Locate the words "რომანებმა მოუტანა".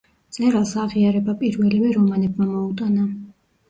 2.01-3.11